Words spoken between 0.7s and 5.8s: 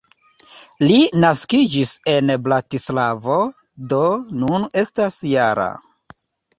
Li naskiĝis en Bratislavo, do nun estas -jara.